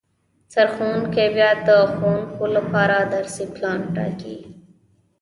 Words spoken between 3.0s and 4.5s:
درسي پلان ټاکي